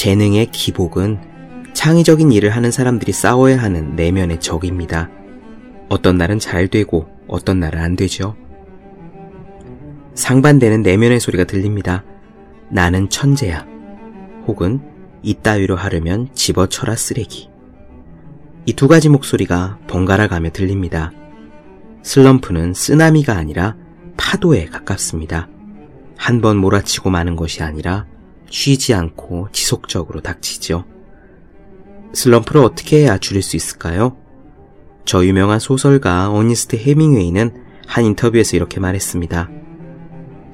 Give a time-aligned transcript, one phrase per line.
[0.00, 1.20] 재능의 기복은
[1.74, 5.10] 창의적인 일을 하는 사람들이 싸워야 하는 내면의 적입니다.
[5.90, 8.34] 어떤 날은 잘 되고 어떤 날은 안 되죠.
[10.14, 12.02] 상반되는 내면의 소리가 들립니다.
[12.70, 13.66] 나는 천재야.
[14.46, 14.80] 혹은
[15.20, 17.50] 이따위로 하려면 집어쳐라 쓰레기.
[18.64, 21.12] 이 두 가지 목소리가 번갈아 가며 들립니다.
[22.04, 23.76] 슬럼프는 쓰나미가 아니라
[24.16, 25.50] 파도에 가깝습니다.
[26.16, 28.06] 한 번 몰아치고 마는 것이 아니라
[28.50, 30.84] 쉬지 않고 지속적으로 닥치죠.
[32.12, 34.16] 슬럼프를 어떻게 해야 줄일 수 있을까요?
[35.04, 39.48] 저 유명한 소설가 어니스트 해밍웨이는 한 인터뷰에서 이렇게 말했습니다.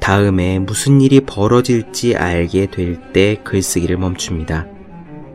[0.01, 4.67] 다음에 무슨 일이 벌어질지 알게 될 때 글쓰기를 멈춥니다.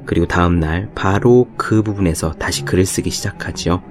[0.06, 3.84] 그리고 다음날 바로 그 부분에서 다시 글을 쓰기 시작하지요.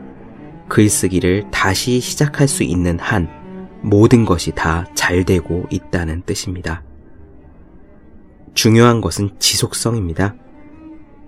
[0.69, 3.29] 글쓰기를 다시 시작할 수 있는 한
[3.83, 6.83] 모든 것이 다 잘 되고 있다는 뜻입니다.
[8.55, 10.35] 중요한 것은 지속성입니다.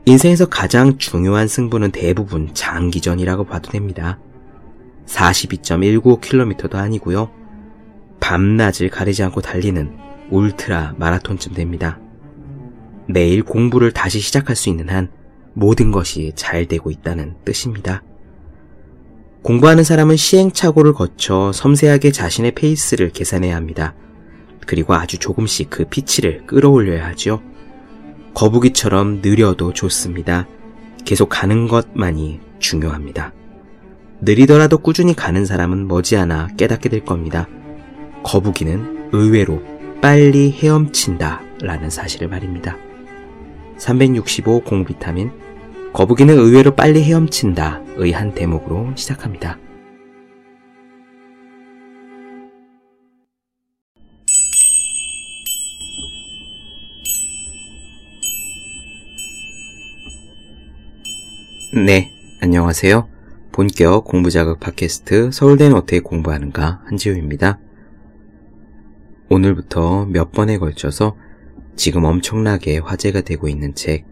[0.05, 4.19] 인생에서 가장 중요한 승부는 대부분 장기전이라고 봐도 됩니다.
[5.07, 7.31] 42.195km도 아니고요.
[8.21, 9.97] 밤낮을 가리지 않고 달리는
[10.31, 12.01] 울트라 마라톤쯤 됩니다.
[13.07, 15.11] 매일 공부를 다시 시작할 수 있는 한
[15.55, 18.03] 모든 것이 잘 되고 있다는 뜻입니다.
[19.43, 23.95] 공부하는 사람은 시행착오를 거쳐 섬세하게 자신의 페이스를 계산해야 합니다.
[24.67, 27.43] 그리고 아주 조금씩 그 피치를 끌어올려야 하죠.
[28.35, 30.47] 거북이처럼 느려도 좋습니다.
[31.05, 33.33] 계속 가는 것만이 중요합니다.
[34.21, 37.49] 느리더라도 꾸준히 가는 사람은 머지않아 깨닫게 될 겁니다.
[38.23, 39.63] 거북이는 의외로
[40.01, 42.77] 빨리 헤엄친다 라는 사실을 말입니다.
[43.79, 45.33] 365 공비타민
[45.93, 49.59] 거북이는 의외로 빨리 헤엄친다 의 한 대목으로 시작합니다.
[61.75, 62.13] 네,
[62.43, 63.09] 안녕하세요.
[63.51, 67.61] 본격 공부자극 팟캐스트 서울대는 어떻게 공부하는가 한지우입니다.
[69.31, 71.17] 오늘부터 몇 번에 걸쳐서
[71.75, 74.05] 지금 엄청나게 화제가 되고 있는 책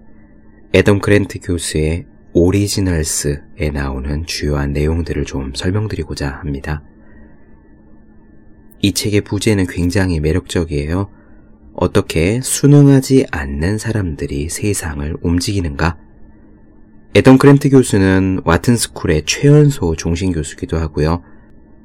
[0.75, 6.83] 애덤 그랜트 교수의 Originals에 나오는 주요한 내용들을 좀 설명드리고자 합니다.
[8.81, 11.11] 이 책의 부제는 굉장히 매력적이에요.
[11.75, 15.99] 어떻게 순응하지 않는 사람들이 세상을 움직이는가?
[17.13, 21.25] 애덤 그랜트 교수는 Wharton School의 최연소 종신 교수기도 하고요.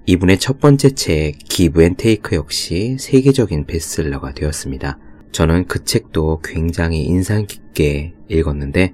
[0.06, 5.00] 이분의 첫 번째 책 Give and Take 역시 세계적인 베스트셀러가 되었습니다.
[5.32, 8.94] 저는 그 책도 굉장히 인상 깊게 읽었는데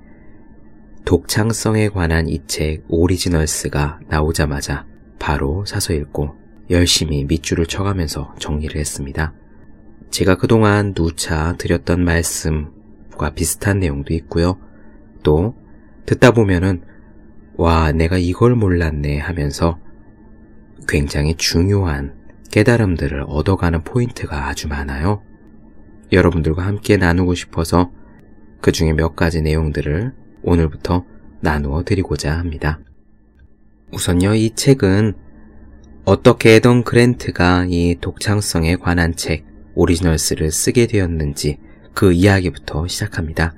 [1.03, 4.85] 독창성에 관한 이 책 오리지널스가 나오자마자
[5.19, 6.35] 바로 사서 읽고
[6.69, 9.33] 열심히 밑줄을 쳐가면서 정리를 했습니다.
[10.11, 14.57] 제가 그동안 누차 드렸던 말씀과 비슷한 내용도 있고요.
[15.23, 15.55] 또
[16.05, 16.81] 듣다 보면은
[17.55, 19.79] 와, 내가 이걸 몰랐네 하면서
[20.87, 22.15] 굉장히 중요한
[22.51, 25.23] 깨달음들을 얻어가는 포인트가 아주 많아요.
[26.11, 27.91] 여러분들과 함께 나누고 싶어서
[28.61, 30.13] 그 중에 몇 가지 내용들을
[30.43, 31.05] 오늘부터
[31.39, 32.79] 나누어 드리고자 합니다.
[33.93, 35.13] 우선요, 이 책은
[36.05, 39.45] 어떻게 에던 그랜트가 이 독창성에 관한 책,
[39.75, 41.59] 오리지널스를 쓰게 되었는지
[41.93, 43.53] 그 이야기부터 시작합니다.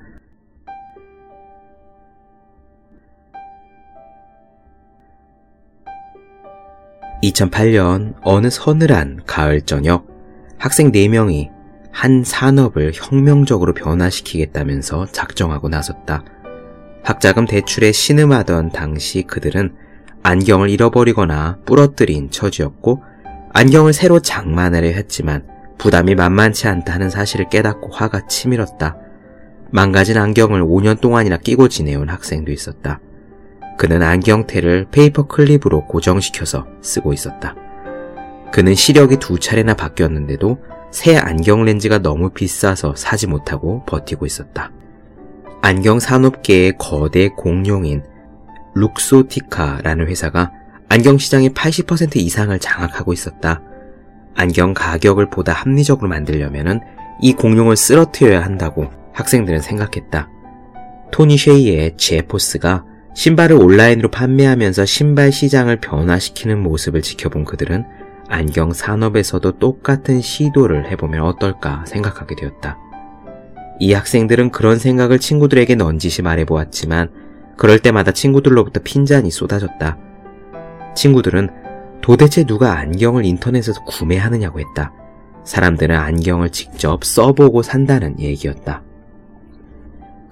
[7.24, 10.06] 2008년 어느 서늘한 가을 저녁
[10.58, 11.50] 학생 4명이
[11.90, 16.24] 한 산업을 혁명적으로 변화시키겠다면서 작정하고 나섰다.
[17.02, 19.74] 학자금 대출에 신음하던 당시 그들은
[20.22, 23.02] 안경을 잃어버리거나 부러뜨린 처지였고
[23.52, 25.46] 안경을 새로 장만하려 했지만
[25.78, 28.96] 부담이 만만치 않다는 사실을 깨닫고 화가 치밀었다.
[29.70, 33.00] 망가진 안경을 5년 동안이나 끼고 지내온 학생도 있었다.
[33.76, 37.54] 그는 안경테를 paper clip으로 고정시켜서 쓰고 있었다.
[38.52, 40.58] 그는 시력이 두 차례나 바뀌었는데도
[40.92, 44.70] 새 안경 렌즈가 너무 비싸서 사지 못하고 버티고 있었다.
[45.60, 48.04] 안경 산업계의 거대 공룡인
[48.74, 50.52] Luxottica라는 회사가
[50.88, 53.62] 안경 시장의 80% 이상을 장악하고 있었다.
[54.36, 56.80] 안경 가격을 보다 합리적으로 만들려면
[57.20, 60.28] 이 공룡을 쓰러뜨려야 한다고 학생들은 생각했다.
[61.10, 67.84] 토니 쉐이의 제포스가 신발을 온라인으로 판매하면서 신발 시장을 변화시키는 모습을 지켜본 그들은
[68.28, 72.78] 안경 산업에서도 똑같은 시도를 해보면 어떨까 생각하게 되었다.
[73.80, 77.10] 이 학생들은 그런 생각을 친구들에게 넌지시 말해보았지만
[77.56, 79.98] 그럴 때마다 친구들로부터 핀잔이 쏟아졌다.
[80.96, 81.50] 친구들은
[82.00, 84.92] 도대체 누가 안경을 인터넷에서 구매하느냐고 했다.
[85.44, 88.82] 사람들은 안경을 직접 써보고 산다는 얘기였다.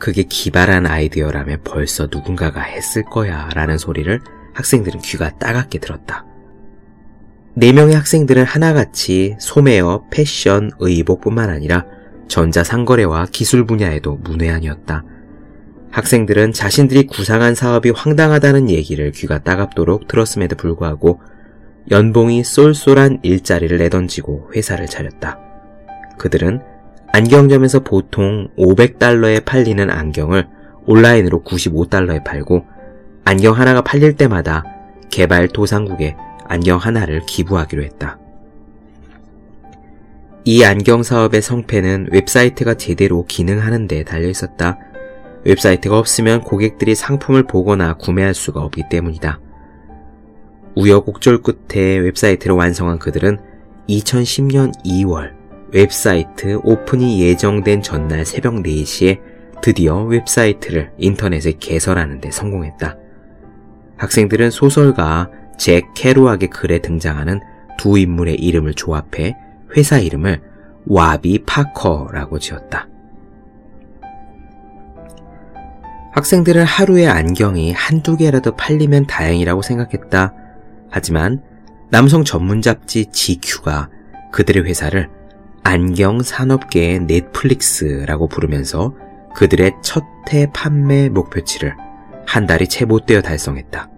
[0.02, 4.20] 그게 기발한 아이디어라면 벌써 누군가가 했을 거야 라는 소리를
[4.52, 6.26] 학생들은 귀가 따갑게 들었다.
[7.54, 11.86] 네 명의 학생들은 하나같이 소매업, 패션, 의복뿐만 아니라
[12.26, 15.04] 전자상거래와 기술 분야에도 문외한이었다.
[15.92, 21.20] 학생들은 자신들이 구상한 사업이 황당하다는 얘기를 귀가 따갑도록 들었음에도 불구하고
[21.92, 25.38] 연봉이 쏠쏠한 일자리를 내던지고 회사를 차렸다.
[26.18, 26.71] 그들은
[27.12, 30.48] 안경점에서 보통 500달러에 팔리는 안경을
[30.86, 32.64] 온라인으로 95달러에 팔고
[33.24, 34.64] 안경 하나가 팔릴 때마다
[35.10, 36.16] 개발 도상국에
[36.46, 38.18] 안경 하나를 기부하기로 했다.
[40.44, 44.78] 이 안경 사업의 성패는 웹사이트가 제대로 기능하는 데 달려 있었다.
[45.44, 49.38] 웹사이트가 없으면 고객들이 상품을 보거나 구매할 수가 없기 때문이다.
[50.76, 53.38] 우여곡절 끝에 웹사이트를 완성한 그들은
[53.88, 55.41] 2010년 2월
[55.72, 59.20] 웹사이트 오픈이 예정된 전날 새벽 4시에
[59.62, 62.96] 드디어 웹사이트를 인터넷에 개설하는 데 성공했다.
[63.96, 67.40] 학생들은 소설가 잭 케루악의 글에 등장하는
[67.78, 69.36] 두 인물의 이름을 조합해
[69.76, 70.42] 회사 이름을
[70.86, 72.88] Warby Parker라고 지었다.
[76.12, 80.34] 학생들은 하루에 안경이 한두 개라도 팔리면 다행이라고 생각했다.
[80.90, 81.42] 하지만
[81.90, 83.88] 남성 전문 잡지 GQ가
[84.32, 85.08] 그들의 회사를
[85.62, 88.94] 안경 산업계의 넷플릭스라고 부르면서
[89.34, 91.74] 그들의 첫 해 판매 목표치를
[92.26, 93.90] 한 달이 채 못 되어 달성했다.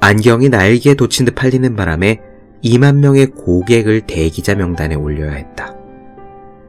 [0.00, 2.20] 안경이 날개에 돋친 듯 팔리는 바람에
[2.64, 5.74] 2만 명의 고객을 대기자 명단에 올려야 했다.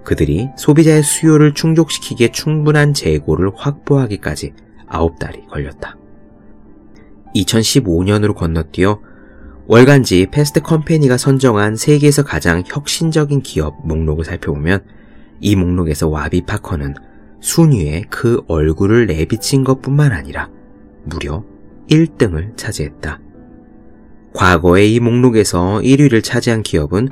[0.03, 4.53] 그들이 소비자의 수요를 충족시키기에 충분한 재고를 확보하기까지
[4.89, 5.97] 9달이 걸렸다.
[7.35, 8.99] 2015년으로 건너뛰어
[9.71, 14.83] 월간지 Fast Company가 선정한 세계에서 가장 혁신적인 기업 목록을 살펴보면
[15.39, 16.95] 이 목록에서 와비 파커는
[17.39, 20.49] 순위에 그 얼굴을 내비친 것 뿐만 아니라
[21.05, 21.45] 무려
[21.89, 23.21] 1등을 차지했다.
[24.33, 27.07] 과거에 이 목록에서 1위를 차지한 기업은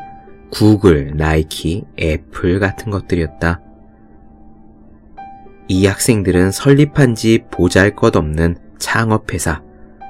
[0.51, 3.61] 구글, 나이키, 애플 같은 것들이었다.
[5.69, 9.61] 이 학생들은 설립한 지 보잘 것 없는 창업회사,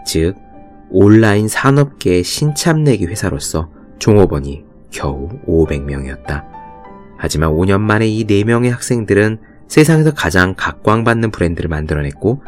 [0.04, 0.49] 즉,
[0.92, 3.70] 온라인 산업계의 신참내기 회사로서
[4.00, 6.46] 종업원이 겨우 500명이었다.
[7.18, 12.42] 하지만 5년 만에 이 4명의 학생들은 세상에서 가장 각광받는 브랜드를 만들어냈고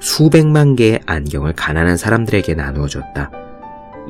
[0.00, 3.30] 수백만 개의 안경을 가난한 사람들에게 나누어 줬다.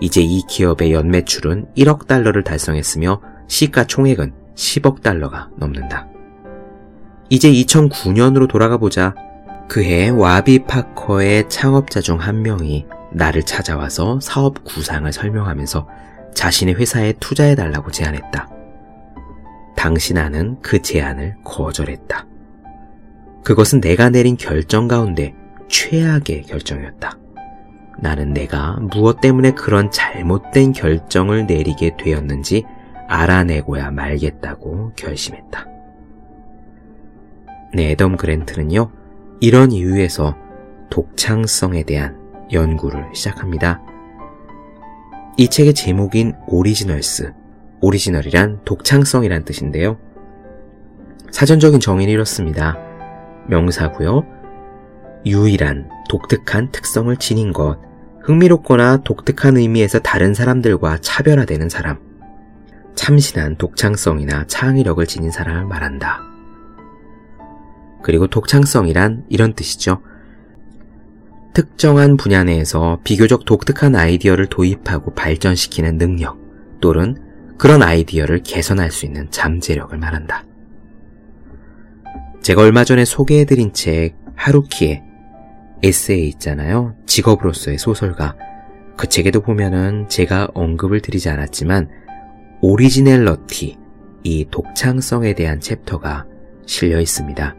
[0.00, 6.08] 이제 이 기업의 연매출은 1억 달러를 달성했으며 시가총액은 10억 달러가 넘는다.
[7.30, 9.14] 이제 2009년으로 돌아가 보자.
[9.68, 15.86] 그해 와비 파커의 창업자 중 한 명이 나를 찾아와서 사업 구상을 설명하면서
[16.34, 18.48] 자신의 회사에 투자해달라고 제안했다.
[19.76, 22.26] 당신아는 그 제안을 거절했다.
[23.44, 25.34] 그것은 내가 내린 결정 가운데
[25.68, 27.18] 최악의 결정이었다.
[28.00, 32.64] 나는 내가 무엇 때문에 그런 잘못된 결정을 내리게 되었는지
[33.08, 35.66] 알아내고야 말겠다고 결심했다.
[37.74, 38.90] 네, 애덤 그랜트는요,
[39.40, 40.36] 이런 이유에서
[40.90, 42.18] 독창성에 대한
[42.52, 43.80] 연구를 시작합니다.
[45.36, 47.32] 이 책의 제목인 오리지널스,
[47.80, 49.96] 오리지널이란 독창성이란 뜻인데요.
[51.30, 52.76] 사전적인 정의는 이렇습니다.
[53.46, 54.24] 명사고요.
[55.24, 57.78] 유일한 독특한 특성을 지닌 것,
[58.22, 61.98] 흥미롭거나 독특한 의미에서 다른 사람들과 차별화되는 사람,
[62.96, 66.37] 참신한 독창성이나 창의력을 지닌 사람을 말한다.
[68.02, 70.02] 그리고 독창성이란 이런 뜻이죠.
[71.54, 76.38] 특정한 분야 내에서 비교적 독특한 아이디어를 도입하고 발전시키는 능력
[76.80, 77.16] 또는
[77.56, 80.44] 그런 아이디어를 개선할 수 있는 잠재력을 말한다.
[82.42, 85.02] 제가 얼마 전에 소개해드린 책 하루키의
[85.82, 86.94] 에세이 있잖아요.
[87.06, 88.36] 직업으로서의 소설가.
[88.96, 91.88] 그 책에도 보면은 제가 언급을 드리지 않았지만
[92.60, 93.76] originality,
[94.24, 96.26] 이 독창성에 대한 chapter가
[96.66, 97.54] 실려 있습니다.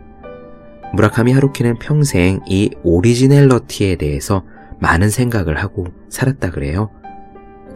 [0.93, 4.43] 무라카미 하루키는 평생 이 originality에 대해서
[4.79, 6.89] 많은 생각을 하고 살았다 그래요.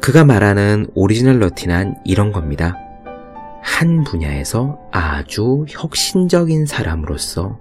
[0.02, 2.78] 그가 말하는 originality는 이런 겁니다.
[3.62, 7.60] 한 분야에서 아주 혁신적인 사람으로서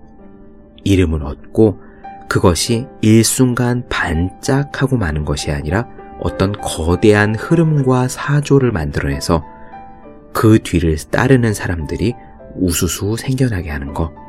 [0.84, 1.80] 이름을 얻고
[2.28, 5.86] 그것이 일순간 반짝하고 마는 것이 아니라
[6.18, 9.44] 어떤 거대한 흐름과 사조를 만들어내서
[10.32, 12.14] 그 뒤를 따르는 사람들이
[12.56, 14.21] 우수수 생겨나게 하는 것.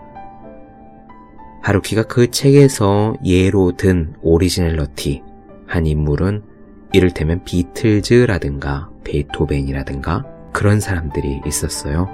[1.64, 5.24] 하루키가 그 책에서 예로 든 오리지널러티
[5.66, 6.44] 한 인물은
[6.92, 12.10] 이를테면 비틀즈라든가 베토벤이라든가 그런 사람들이 있었어요.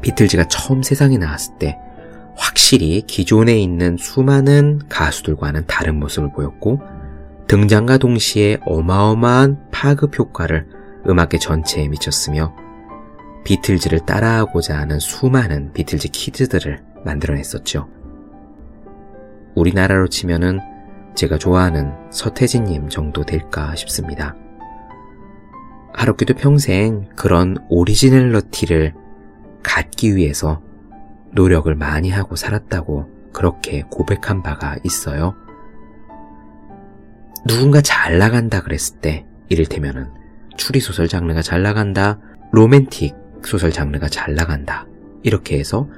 [0.00, 1.78] 비틀즈가 처음 세상에 나왔을 때
[2.34, 6.80] 확실히 기존에 있는 수많은 가수들과는 다른 모습을 보였고
[7.46, 10.66] 등장과 동시에 어마어마한 파급 효과를
[11.06, 12.54] 음악계 전체에 미쳤으며
[13.44, 17.99] 비틀즈를 따라하고자 하는 수많은 비틀즈 키즈들을 만들어냈었죠.
[19.54, 20.60] 우리나라로 치면은
[21.14, 24.34] 제가 좋아하는 서태진님 정도 될까 싶습니다.
[25.92, 28.94] 하루키도 평생 그런 originality를
[29.62, 30.62] 갖기 위해서
[31.32, 35.34] 노력을 많이 하고 살았다고 그렇게 고백한 바가 있어요.
[37.46, 40.10] 누군가 잘 나간다 그랬을 때, 이를테면은
[40.56, 42.18] 추리소설 장르가 잘 나간다,
[42.52, 43.14] 로맨틱
[43.44, 44.86] 소설 장르가 잘 나간다.
[45.22, 45.88] 이렇게 해서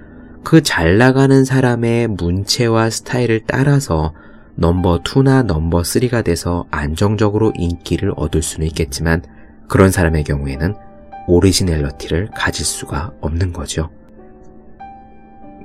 [0.44, 4.12] 그 잘 나가는 사람의 문체와 스타일을 따라서
[4.56, 9.22] 넘버 2나 넘버 3가 돼서 안정적으로 인기를 얻을 수는 있겠지만
[9.68, 10.74] 그런 사람의 경우에는
[11.26, 13.90] 오리지널러티를 가질 수가 없는 거죠.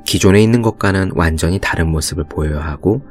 [0.05, 3.01] 기존에 있는 것과는 완전히 다른 모습을 보여야 하고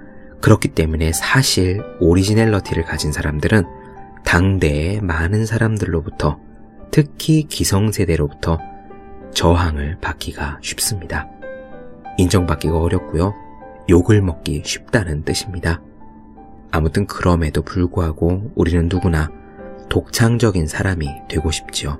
[0.40, 3.64] 그렇기 때문에 사실 오리지널러티를 가진 사람들은
[4.24, 6.38] 당대의 많은 사람들로부터
[6.90, 8.58] 특히 기성세대로부터
[9.34, 11.28] 저항을 받기가 쉽습니다.
[12.16, 13.34] 인정받기가 어렵고요.
[13.88, 15.80] 욕을 먹기 쉽다는 뜻입니다.
[16.70, 19.30] 아무튼 그럼에도 불구하고 우리는 누구나
[19.88, 21.98] 독창적인 사람이 되고 싶지요.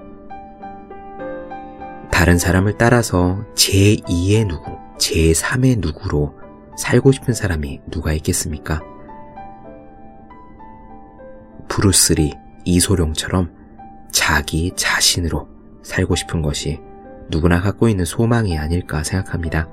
[2.10, 6.34] 다른 사람을 따라서 제2의 누구, 제3의 누구로
[6.76, 8.80] 살고 싶은 사람이 누가 있겠습니까?
[11.68, 12.32] 브루스리,
[12.64, 13.52] 이소룡처럼
[14.10, 15.48] 자기 자신으로
[15.82, 16.80] 살고 싶은 것이
[17.28, 19.68] 누구나 갖고 있는 소망이 아닐까 생각합니다.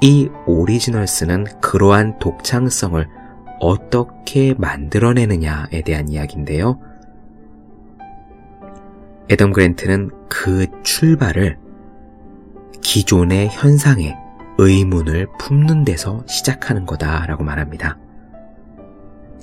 [0.00, 3.06] 이 오리지널스는 그러한 독창성을
[3.60, 6.78] 어떻게 만들어내느냐에 대한 이야기인데요.
[9.30, 11.58] 에덤 그랜트는 그 출발을
[12.82, 14.14] 기존의 현상에
[14.58, 17.98] 의문을 품는 데서 시작하는 거다라고 말합니다.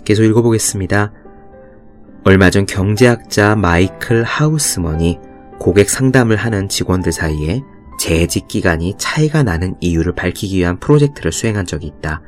[0.05, 1.11] 계속 읽어보겠습니다.
[2.23, 5.19] 얼마 전 경제학자 마이클 하우스먼이
[5.59, 7.61] 고객 상담을 하는 직원들 사이에
[8.01, 12.23] 재직 기간이 차이가 나는 이유를 밝히기 위한 프로젝트를 수행한 적이 있다.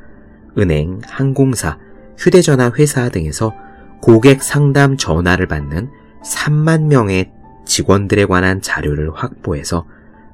[0.56, 1.80] 은행, 항공사,
[2.16, 3.52] 휴대전화 회사 등에서
[4.00, 5.90] 고객 상담 전화를 받는
[6.24, 7.32] 3만 명의
[7.66, 9.84] 직원들에 관한 자료를 확보해서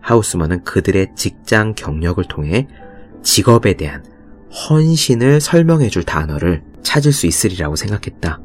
[0.03, 2.69] 하우스먼은 그들의 직장 경력을 통해
[3.23, 4.05] 직업에 대한
[4.69, 8.41] 헌신을 설명해 줄 단어를 찾을 수 있으리라고 생각했다.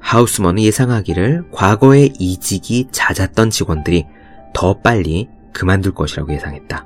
[0.00, 4.04] 하우스먼은 예상하기를 과거에 이직이 잦았던 직원들이
[4.52, 6.84] 더 빨리 그만둘 것이라고 예상했다.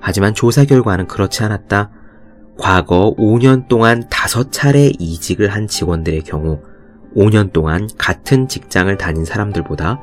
[0.00, 1.90] 하지만 조사 결과는 그렇지 않았다.
[2.58, 6.60] 과거 5년 동안 5차례 이직을 한 직원들의 경우
[7.16, 10.00] 5년 동안 같은 직장을 다닌 사람들보다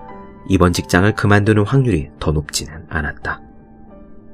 [0.48, 3.42] 이번 직장을 그만두는 확률이 더 높지는 않았다.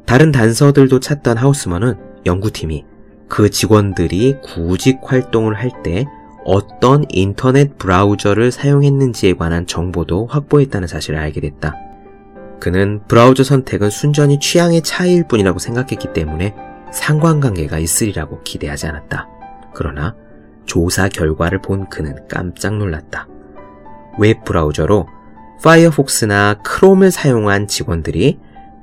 [0.06, 2.86] 다른 단서들도 찾던 하우스먼은 연구팀이
[3.28, 6.06] 그 직원들이 구직 활동을 할 때
[6.46, 11.74] 어떤 인터넷 브라우저를 사용했는지에 관한 정보도 확보했다는 사실을 알게 됐다.
[12.60, 16.56] 그는 브라우저 선택은 순전히 취향의 차이일 뿐이라고 생각했기 때문에
[16.92, 19.28] 상관관계가 있으리라고 기대하지 않았다.
[19.74, 20.16] 그러나
[20.66, 23.28] 조사 결과를 본 그는 깜짝 놀랐다.
[24.18, 25.08] 웹 브라우저로
[25.64, 28.40] Firefox나 Chrome을 사용한 직원들이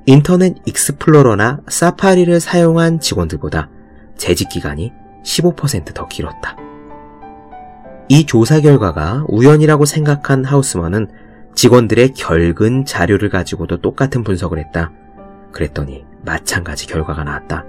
[0.07, 3.71] Internet Explorer나 Safari를 사용한 직원들보다
[4.17, 4.93] 재직 기간이
[5.25, 6.57] 15%더 길었다.
[8.09, 11.09] 이 조사 결과가 우연이라고 생각한 하우스먼은
[11.55, 14.93] 직원들의 결근 자료를 가지고도 똑같은 분석을 했다.
[15.53, 17.65] 그랬더니 마찬가지 결과가 나왔다.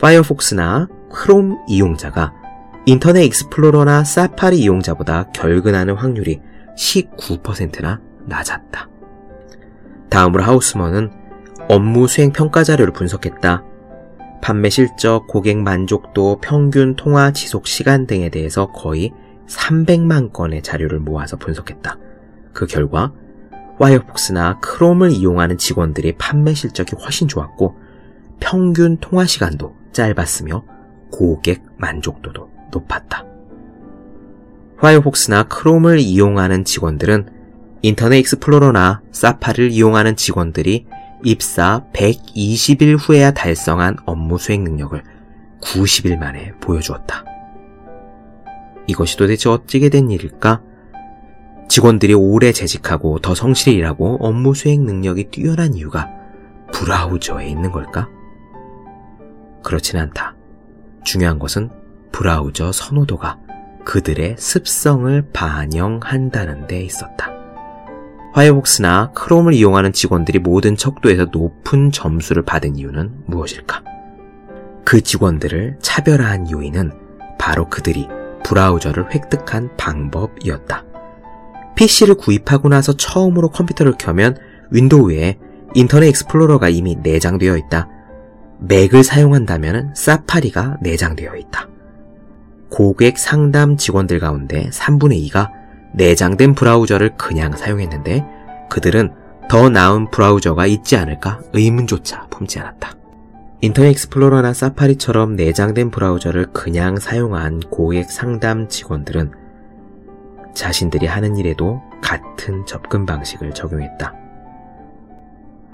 [0.00, 2.32] Firefox나 Chrome 이용자가
[2.86, 6.40] Internet Explorer나 Safari 이용자보다 결근하는 확률이
[6.76, 8.88] 19%나 낮았다.
[10.08, 11.10] 다음으로 하우스먼은
[11.68, 13.64] 업무 수행 평가 자료를 분석했다.
[14.42, 19.12] 판매 실적, 고객 만족도, 평균 통화 지속 시간 등에 대해서 거의
[19.46, 21.98] 300만 건의 자료를 모아서 분석했다.
[22.52, 23.12] 그 결과
[23.78, 27.76] 와이어폭스나 크롬을 이용하는 직원들의 판매 실적이 훨씬 좋았고
[28.38, 30.64] 평균 통화 시간도 짧았으며
[31.10, 33.24] 고객 만족도도 높았다.
[34.78, 37.28] 화이어폭스나 크롬을 이용하는 직원들은
[37.82, 40.86] 인터넷 익스플로러나 사파를 이용하는 직원들이
[41.24, 45.02] 입사 120일 후에야 달성한 업무 수행 능력을
[45.62, 47.24] 90일 만에 보여주었다.
[48.86, 50.62] 이것이 도대체 어찌게 된 일일까?
[51.70, 56.08] 직원들이 오래 재직하고 더 성실히 일하고 업무 수행 능력이 뛰어난 이유가
[56.72, 58.08] 브라우저에 있는 걸까?
[59.62, 60.34] 그렇진 않다.
[61.04, 61.70] 중요한 것은
[62.10, 63.38] 브라우저 선호도가
[63.84, 67.30] 그들의 습성을 반영한다는 데 있었다.
[68.32, 73.84] 파이어폭스나 크롬을 이용하는 직원들이 모든 척도에서 높은 점수를 받은 이유는 무엇일까?
[74.84, 76.90] 그 직원들을 차별화한 요인은
[77.38, 78.08] 바로 그들이
[78.42, 80.89] 브라우저를 획득한 방법이었다.
[81.80, 84.36] PC를 구입하고 나서 처음으로 컴퓨터를 켜면
[84.70, 85.38] 윈도우에
[85.72, 87.88] 인터넷 익스플로러가 이미 내장되어 있다.
[88.58, 91.68] 맥을 사용한다면 사파리가 내장되어 있다.
[92.68, 95.48] 고객 상담 직원들 가운데 3분의 2가
[95.94, 98.26] 내장된 브라우저를 그냥 사용했는데
[98.68, 99.14] 그들은
[99.48, 102.94] 더 나은 브라우저가 있지 않을까 의문조차 품지 않았다.
[103.62, 109.39] 인터넷 익스플로러나 사파리처럼 내장된 브라우저를 그냥 사용한 고객 상담 직원들은
[110.54, 114.14] 자신들이 하는 일에도 같은 접근 방식을 적용했다.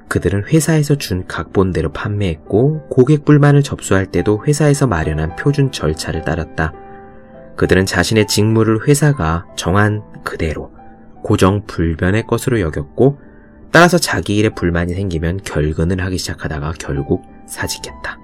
[0.09, 6.73] 그들은 회사에서 준 각본대로 판매했고 고객 불만을 접수할 때도 회사에서 마련한 표준 절차를 따랐다.
[7.56, 10.73] 그들은 자신의 직무를 회사가 정한 그대로
[11.23, 13.18] 고정 불변의 것으로 여겼고
[13.73, 18.18] 따라서 자기 일에 불만이 생기면 결근을 하기 시작하다가 결국 사직했다.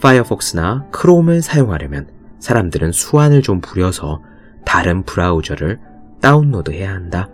[0.00, 4.22] 파이어폭스나 크롬을 사용하려면 사람들은 수완을 좀 부려서
[4.66, 5.78] 다른 브라우저를
[6.20, 7.30] 다운로드해야 한다.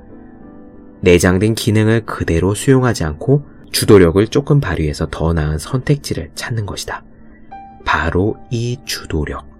[1.00, 7.02] 내장된 기능을 그대로 수용하지 않고 주도력을 조금 발휘해서 더 나은 선택지를 찾는 것이다.
[7.84, 9.50] 바로 이 주도력.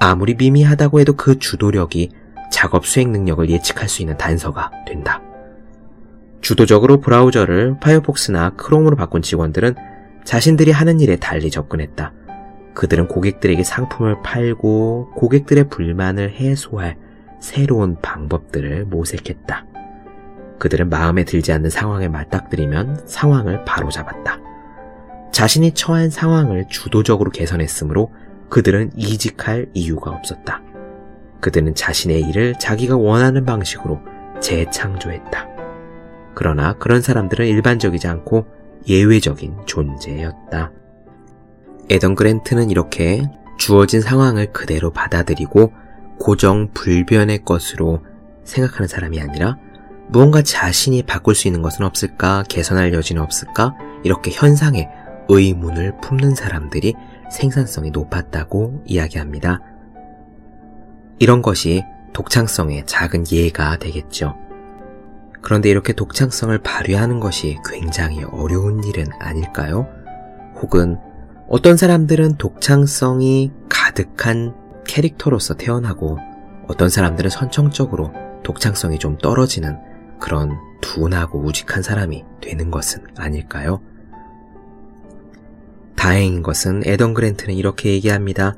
[0.00, 2.10] 아무리 미미하다고 해도 그 주도력이
[2.50, 5.22] 작업 수행 능력을 예측할 수 있는 단서가 된다.
[6.40, 9.76] 주도적으로 브라우저를 파이어폭스나 크롬으로 바꾼 직원들은
[10.24, 12.12] 자신들이 하는 일에 달리 접근했다.
[12.78, 16.96] 그들은 고객들에게 상품을 팔고 고객들의 불만을 해소할
[17.40, 19.66] 새로운 방법들을 모색했다.
[20.60, 24.38] 그들은 마음에 들지 않는 상황에 맞닥뜨리면 상황을 바로잡았다.
[25.32, 28.12] 자신이 처한 상황을 주도적으로 개선했으므로
[28.48, 30.62] 그들은 이직할 이유가 없었다.
[31.40, 34.00] 그들은 자신의 일을 자기가 원하는 방식으로
[34.40, 35.48] 재창조했다.
[36.32, 38.46] 그러나 그런 사람들은 일반적이지 않고
[38.86, 40.70] 예외적인 존재였다.
[41.90, 43.22] 에던 그랜트는 이렇게
[43.58, 45.72] 주어진 상황을 그대로 받아들이고
[46.18, 48.00] 고정 불변의 것으로
[48.44, 49.56] 생각하는 사람이 아니라
[50.08, 53.74] 무언가 자신이 바꿀 수 있는 것은 없을까, 개선할 여지는 없을까,
[54.04, 54.88] 이렇게 현상에
[55.28, 56.94] 의문을 품는 사람들이
[57.30, 59.60] 생산성이 높았다고 이야기합니다.
[61.18, 64.34] 이런 것이 독창성의 작은 예가 되겠죠.
[65.42, 69.86] 그런데 이렇게 독창성을 발휘하는 것이 굉장히 어려운 일은 아닐까요?
[70.56, 70.98] 혹은
[71.48, 74.54] 어떤 사람들은 독창성이 가득한
[74.86, 76.18] 캐릭터로서 태어나고
[76.66, 79.78] 어떤 사람들은 선천적으로 독창성이 좀 떨어지는
[80.20, 83.80] 그런 둔하고 우직한 사람이 되는 것은 아닐까요?
[85.96, 88.54] 다행인 것은 에던 그랜트는 이렇게 얘기합니다.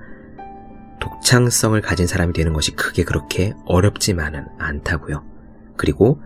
[1.00, 5.22] 독창성을 가진 사람이 되는 것이 크게 그렇게 어렵지만은 않다고요.
[5.76, 6.20] 그리고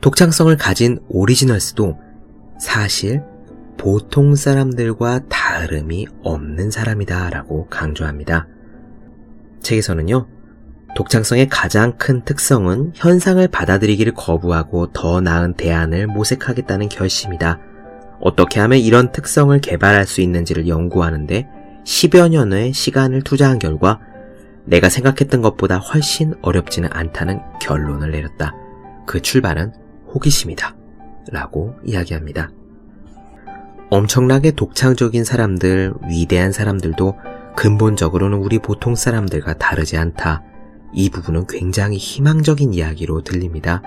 [0.00, 1.96] 독창성을 가진 오리지널스도
[2.58, 3.22] 사실
[3.78, 8.46] 보통 사람들과 다 름이 없는 사람이다 라고 강조합니다.
[9.60, 10.28] 책에서는요,
[10.94, 17.60] 독창성의 가장 큰 특성은 현상을 받아들이기를 거부하고 더 나은 대안을 모색하겠다는 결심이다.
[18.20, 21.48] 어떻게 하면 이런 특성을 개발할 수 있는지를 연구하는데
[21.84, 24.00] 10여 년의 시간을 투자한 결과
[24.64, 28.54] 내가 생각했던 것보다 훨씬 어렵지는 않다는 결론을 내렸다.
[29.06, 29.72] 그 출발은
[30.14, 30.76] 호기심이다.
[31.30, 32.50] 라고 이야기합니다.
[33.92, 37.14] 엄청나게 독창적인 사람들, 위대한 사람들도
[37.56, 40.42] 근본적으로는 우리 보통 사람들과 다르지 않다.
[40.94, 43.82] 이 부분은 굉장히 희망적인 이야기로 들립니다.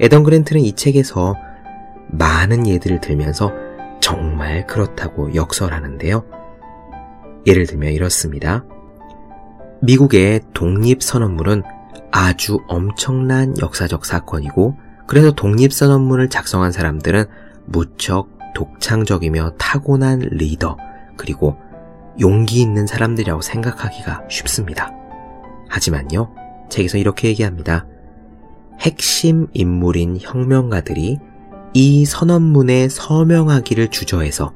[0.00, 1.34] 에던 그랜트는 이 책에서
[2.08, 3.54] 많은 예들을 들면서
[4.02, 6.26] 정말 그렇다고 역설하는데요.
[7.46, 8.66] 예를 들면 이렇습니다.
[9.80, 11.62] 미국의 독립선언문은
[12.10, 17.24] 아주 엄청난 역사적 사건이고 그래서 독립선언문을 작성한 사람들은
[17.64, 20.76] 무척 독창적이며 타고난 리더,
[21.16, 21.56] 그리고
[22.20, 24.92] 용기 있는 사람들이라고 생각하기가 쉽습니다.
[25.68, 26.34] 하지만요,
[26.68, 27.86] 책에서 이렇게 얘기합니다.
[28.80, 31.18] 핵심 인물인 혁명가들이
[31.74, 34.52] 이 선언문에 서명하기를 주저해서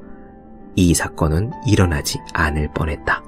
[0.75, 3.23] 이 사건은 일어나지 않을 뻔했다.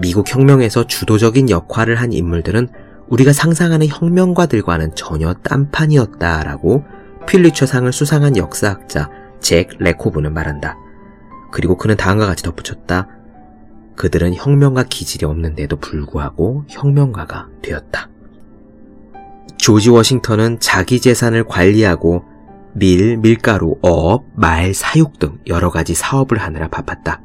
[0.00, 2.68] 미국 혁명에서 주도적인 역할을 한 인물들은
[3.08, 6.84] 우리가 상상하는 혁명가들과는 전혀 딴판이었다라고
[7.26, 9.10] 필리처상을 수상한 역사학자
[9.40, 10.76] 잭 레코브는 말한다.
[11.50, 13.08] 그리고 그는 다음과 같이 덧붙였다.
[13.96, 18.08] 그들은 혁명가 기질이 없는데도 불구하고 혁명가가 되었다.
[19.56, 22.24] 조지 워싱턴은 자기 재산을 관리하고
[22.74, 27.22] 밀, 밀가루, 어업, 말, 사육 등 여러 가지 사업을 하느라 바빴다.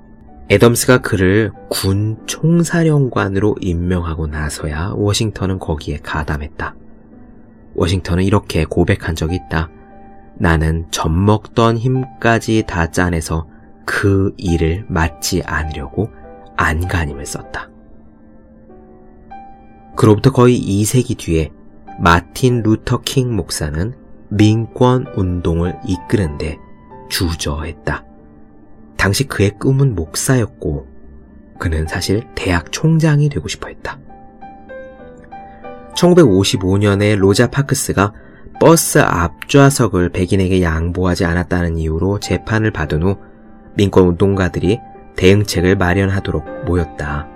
[0.49, 6.75] 애덤스가 그를 군 총사령관으로 임명하고 나서야 워싱턴은 거기에 가담했다.
[7.75, 9.69] 워싱턴은 이렇게 고백한 적이 있다.
[10.35, 13.47] 나는 젖먹던 힘까지 다 짜내서
[13.85, 16.09] 그 일을 맡지 않으려고
[16.55, 17.69] 안간힘을 썼다.
[19.95, 21.51] 그로부터 거의 2세기 뒤에
[21.99, 23.93] 마틴 루터 킹 목사는
[24.29, 26.57] 민권 운동을 이끄는데
[27.09, 28.03] 주저했다.
[28.97, 30.87] 당시 그의 꿈은 목사였고
[31.59, 33.99] 그는 사실 대학 총장이 되고 싶어 했다.
[35.95, 38.13] 1955년에 로자 파크스가
[38.59, 43.17] 버스 앞좌석을 백인에게 양보하지 않았다는 이유로 재판을 받은 후
[43.75, 44.79] 민권 운동가들이
[45.15, 47.27] 대응책을 마련하도록 모였다.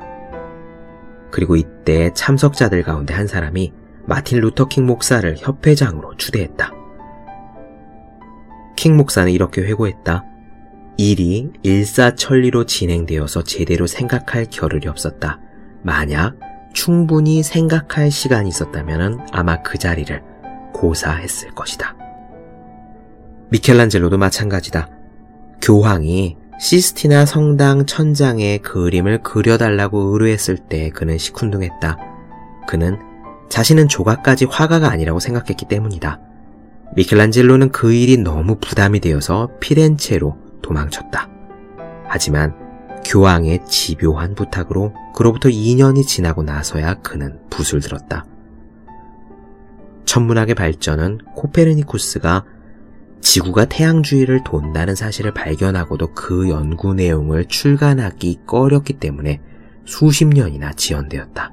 [1.31, 3.73] 그리고 이때 참석자들 가운데 한 사람이
[4.05, 6.71] 마틴 루터킹 목사를 협회장으로 추대했다.
[8.77, 10.23] 킹 목사는 이렇게 회고했다.
[10.97, 15.39] 일이 일사천리로 진행되어서 제대로 생각할 겨를이 없었다.
[15.83, 16.35] 만약
[16.73, 20.23] 충분히 생각할 시간이 있었다면 아마 그 자리를
[20.77, 21.95] 고사했을 것이다.
[23.49, 24.89] 미켈란젤로도 마찬가지다.
[25.61, 31.97] 교황이 시스티나 성당 천장에 그림을 그려달라고 의뢰했을 때 그는 시큰둥했다.
[32.67, 32.97] 그는
[33.49, 36.19] 자신은 조각까지 화가가 아니라고 생각했기 때문이다.
[36.95, 41.29] 미켈란젤로는 그 일이 너무 부담이 되어서 피렌체로 도망쳤다.
[42.07, 42.55] 하지만
[43.05, 48.25] 교황의 집요한 부탁으로 그로부터 2년이 지나고 나서야 그는 붓을 들었다.
[50.07, 52.45] 천문학의 발전은 코페르니쿠스가
[53.19, 59.41] 지구가 태양 주위를 돈다는 사실을 발견하고도 그 연구 내용을 출간하기 꺼렸기 때문에
[59.85, 61.51] 수십 년이나 지연되었다.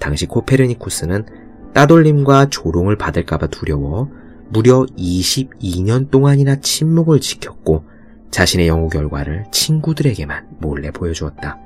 [0.00, 1.26] 당시 코페르니쿠스는
[1.74, 4.10] 따돌림과 조롱을 받을까봐 두려워
[4.48, 7.84] 무려 22년 동안이나 침묵을 지켰고
[8.30, 11.58] 자신의 연구 결과를 친구들에게만 몰래 보여주었다.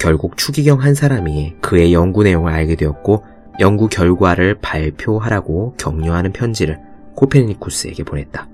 [0.00, 6.78] 결국 추기경 한 사람이 그의 연구 내용을 알게 되었고 연구 결과를 발표하라고 격려하는 편지를
[7.14, 8.48] 코페르니쿠스에게 보냈다.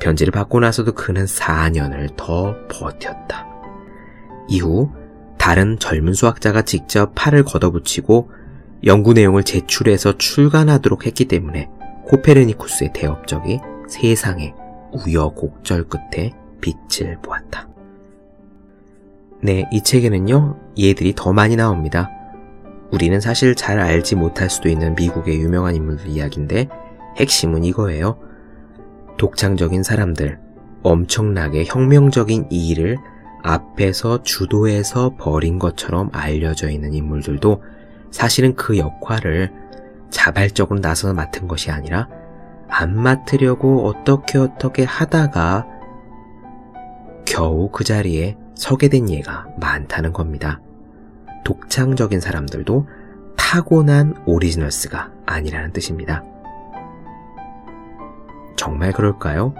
[0.00, 3.46] 편지를 받고 나서도 그는 4년을 더 버텼다.
[4.48, 4.90] 이후
[5.38, 8.30] 다른 젊은 수학자가 직접 팔을 걷어붙이고
[8.84, 11.68] 연구 내용을 제출해서 출간하도록 했기 때문에
[12.06, 14.54] 코페르니쿠스의 대업적이 세상에
[14.92, 17.68] 우여곡절 끝에 빛을 보았다.
[19.42, 22.10] 네, 이 책에는요, 얘들이 더 많이 나옵니다.
[22.94, 26.68] 우리는 사실 잘 알지 못할 수도 있는 미국의 유명한 인물들 이야기인데,
[27.16, 28.20] 핵심은 이거예요.
[29.16, 30.38] 독창적인 사람들,
[30.84, 32.98] 엄청나게 혁명적인 이 일을
[33.42, 37.64] 앞에서 주도해서 벌인 것처럼 알려져 있는 인물들도
[38.12, 39.52] 사실은 그 역할을
[40.10, 42.08] 자발적으로 나서서 맡은 것이 아니라
[42.68, 45.66] 안 맡으려고 어떻게 어떻게 하다가
[47.24, 50.60] 겨우 그 자리에 서게 된 예가 많다는 겁니다.
[51.44, 52.88] 독창적인 사람들도
[53.36, 56.22] 타고난 오리지널스가 아니라는 뜻입니다.
[58.56, 59.54] 정말 그럴까요?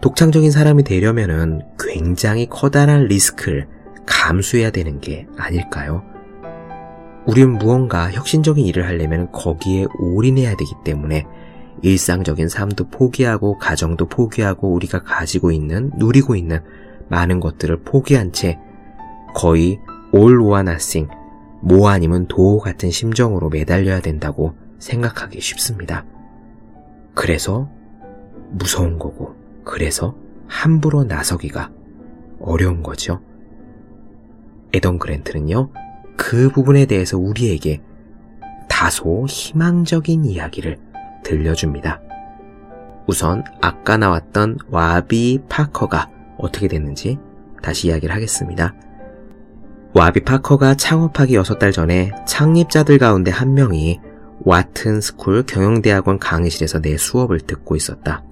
[0.00, 3.68] 독창적인 사람이 되려면은 굉장히 커다란 리스크를
[4.06, 6.02] 감수해야 되는 게 아닐까요?
[7.26, 11.26] 우린 무언가 혁신적인 일을 하려면 거기에 올인해야 되기 때문에
[11.82, 16.60] 일상적인 삶도 포기하고 가정도 포기하고 우리가 가지고 있는, 누리고 있는
[17.08, 18.58] 많은 것들을 포기한 채
[19.34, 19.80] 거의
[20.14, 21.10] all or nothing,
[21.64, 26.04] 뭐 아니면 도 같은 심정으로 매달려야 된다고 생각하기 쉽습니다.
[27.14, 27.70] 그래서
[28.50, 30.14] 무서운 거고, 그래서
[30.46, 31.70] 함부로 나서기가
[32.38, 33.22] 어려운 거죠.
[34.74, 35.70] 에던 그랜트는요,
[36.18, 37.80] 그 부분에 대해서 우리에게
[38.68, 40.78] 다소 희망적인 이야기를
[41.22, 42.02] 들려줍니다.
[43.06, 47.18] 우선 아까 나왔던 와비 파커가 어떻게 됐는지
[47.62, 48.74] 다시 이야기를 하겠습니다.
[49.94, 54.00] 와비 파커가 창업하기 6달 전에 창립자들 가운데 한 명이
[54.40, 58.24] 와튼 스쿨 경영대학원 강의실에서 내 수업을 듣고 있었다.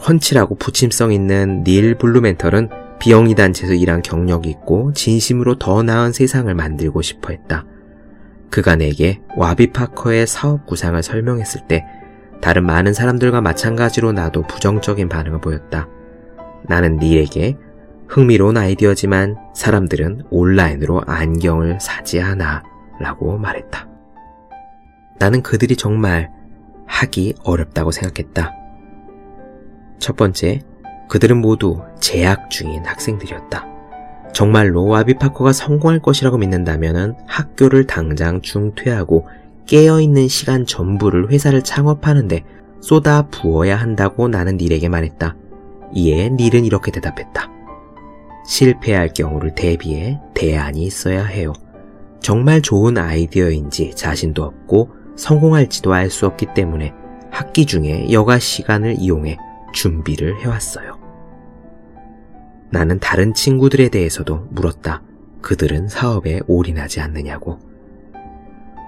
[0.00, 7.02] 훤칠하고 붙임성 있는 닐 블루멘털은 비영리 단체에서 일한 경력이 있고 진심으로 더 나은 세상을 만들고
[7.02, 7.64] 싶어 했다.
[8.48, 11.84] 그가 내게 와비 파커의 사업 구상을 설명했을 때
[12.40, 15.88] 다른 많은 사람들과 마찬가지로 나도 부정적인 반응을 보였다.
[16.62, 17.58] 나는 닐에게
[18.08, 22.62] 흥미로운 아이디어지만 사람들은 온라인으로 안경을 사지 않아
[23.00, 23.88] 라고 말했다.
[25.18, 26.30] 나는 그들이 정말
[26.86, 28.52] 하기 어렵다고 생각했다.
[29.98, 30.60] 첫 번째,
[31.08, 33.66] 그들은 모두 재학 중인 학생들이었다.
[34.32, 39.28] 정말로 와비파커가 성공할 것이라고 믿는다면 학교를 당장 중퇴하고
[39.66, 42.42] 깨어있는 시간 전부를 회사를 창업하는데
[42.80, 45.36] 쏟아 부어야 한다고 나는 닐에게 말했다.
[45.94, 47.53] 이에 닐은 이렇게 대답했다.
[48.46, 51.52] 실패할 경우를 대비해 대안이 있어야 해요.
[52.20, 56.92] 정말 좋은 아이디어인지 자신도 없고 성공할지도 알 수 없기 때문에
[57.30, 59.36] 학기 중에 여가 시간을 이용해
[59.72, 60.98] 준비를 해왔어요.
[62.70, 65.02] 나는 다른 친구들에 대해서도 물었다.
[65.40, 67.58] 그들은 사업에 올인하지 않느냐고.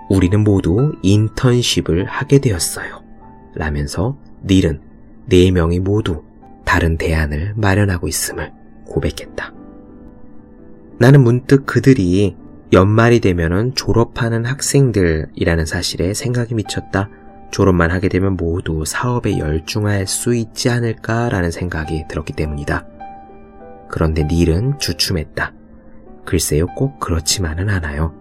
[0.09, 3.03] 우리는 모두 인턴십을 하게 되었어요.
[3.55, 4.81] 라면서 닐은
[5.27, 6.23] 네 명이 모두
[6.65, 8.53] 다른 대안을 마련하고 있음을
[8.87, 9.53] 고백했다.
[10.99, 12.37] 나는 문득 그들이
[12.73, 17.09] 연말이 되면은 졸업하는 학생들이라는 사실에 생각이 미쳤다.
[17.51, 22.87] 졸업만 하게 되면 모두 사업에 열중할 수 있지 않을까라는 생각이 들었기 때문이다.
[23.89, 25.53] 그런데 닐은 주춤했다.
[26.25, 28.15] 글쎄요, 꼭 그렇지만은 않아요.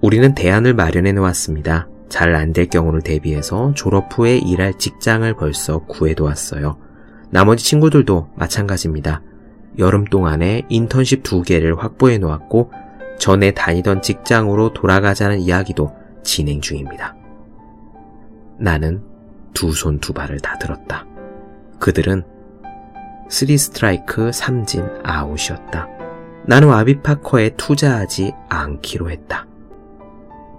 [0.00, 1.88] 우리는 대안을 마련해 놓았습니다.
[2.08, 6.78] 잘 안 될 경우를 대비해서 졸업 후에 일할 직장을 벌써 구해 놓았어요.
[7.30, 9.22] 나머지 친구들도 마찬가지입니다.
[9.78, 12.72] 여름 동안에 인턴십 두 개를 확보해 놓았고
[13.18, 17.16] 전에 다니던 직장으로 돌아가자는 이야기도 진행 중입니다.
[18.58, 19.02] 나는
[19.54, 21.06] 두 손 두 발을 다 들었다.
[21.78, 22.24] 그들은
[23.28, 25.88] 3 스트라이크 3진 아웃이었다.
[26.46, 29.46] 나는 와비파커에 투자하지 않기로 했다.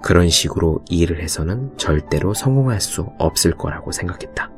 [0.01, 4.49] 그런 식으로 일을 해서는 절대로 성공할 수 없을 거라고 생각했다.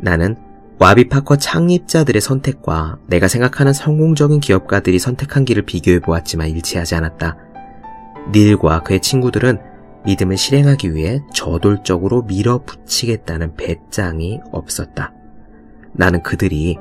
[0.00, 0.36] 나는
[0.78, 7.36] 와비파커 창립자들의 선택과 내가 생각하는 성공적인 기업가들이 선택한 길을 비교해 보았지만 일치하지 않았다.
[8.32, 9.58] 닐과 그의 친구들은
[10.04, 15.12] 믿음을 실행하기 위해 저돌적으로 밀어붙이겠다는 배짱이 없었다.
[15.92, 16.76] 나는 그들이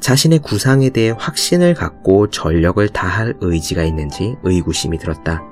[0.00, 5.42] 자신의 구상에 대해 확신을 갖고 전력을 다할 의지가 있는지 의구심이 들었다.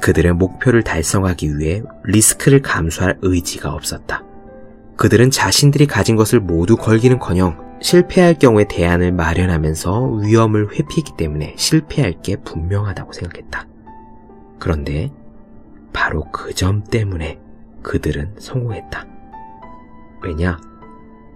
[0.00, 4.24] 그들의 목표를 달성하기 위해 리스크를 감수할 의지가 없었다.
[5.02, 12.22] 그들은 자신들이 가진 것을 모두 걸기는 커녕 실패할 경우에 대안을 마련하면서 위험을 회피했기 때문에 실패할
[12.22, 13.66] 게 분명하다고 생각했다.
[14.60, 15.10] 그런데
[15.92, 17.40] 바로 그 점 때문에
[17.82, 19.04] 그들은 성공했다.
[20.22, 20.60] 왜냐?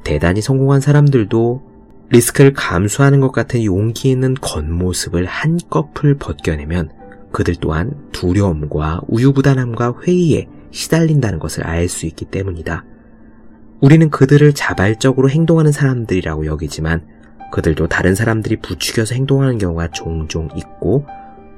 [0.04, 1.62] 대단히 성공한 사람들도
[2.10, 6.90] 리스크를 감수하는 것 같은 용기 있는 겉모습을 한꺼풀 벗겨내면
[7.32, 12.84] 그들 또한 두려움과 우유부단함과 회의에 시달린다는 것을 알 수 있기 때문이다.
[13.80, 17.06] 우리는 그들을 자발적으로 행동하는 사람들이라고 여기지만
[17.52, 21.06] 그들도 다른 사람들이 부추겨서 행동하는 경우가 종종 있고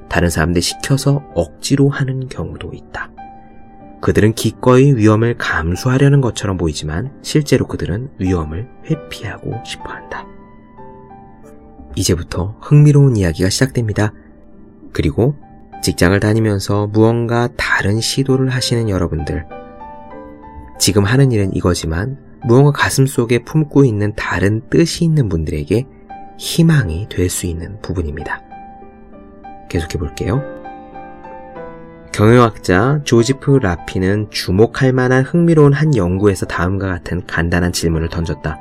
[0.08, 3.10] 다른 사람들이 시켜서 억지로 하는 경우도 있다.
[4.00, 10.26] 그들은 기꺼이 위험을 감수하려는 것처럼 보이지만 실제로 그들은 위험을 회피하고 싶어 한다.
[11.94, 14.12] 이제부터 흥미로운 이야기가 시작됩니다.
[14.92, 15.34] 그리고
[15.82, 19.46] 직장을 다니면서 무언가 다른 시도를 하시는 여러분들,
[20.78, 25.86] 지금 하는 일은 이거지만 무언가 가슴 속에 품고 있는 다른 뜻이 있는 분들에게
[26.38, 28.42] 희망이 될 수 있는 부분입니다.
[29.68, 30.42] 계속해 볼게요.
[32.12, 38.58] 경영학자 조지프 라피는 주목할 만한 흥미로운 한 연구에서 다음과 같은 간단한 질문을 던졌다.